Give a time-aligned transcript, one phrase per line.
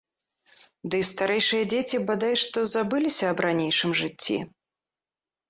[0.95, 4.37] Ды старэйшыя дзеці бадай што забыліся аб ранейшым жыцці.